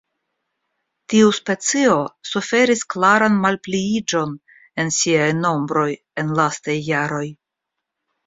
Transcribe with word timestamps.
Tiu 1.13 1.27
specio 1.39 1.97
suferis 2.29 2.81
klaran 2.93 3.37
malpliiĝon 3.43 4.33
en 4.85 4.91
siaj 4.97 5.29
nombroj 5.43 5.87
en 6.23 6.33
lastaj 6.41 6.79
jaroj. 6.89 7.23